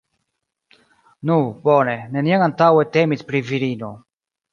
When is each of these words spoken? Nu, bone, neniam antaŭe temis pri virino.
Nu, 1.29 1.35
bone, 1.69 1.93
neniam 2.15 2.45
antaŭe 2.47 2.87
temis 2.97 3.23
pri 3.29 3.43
virino. 3.51 3.91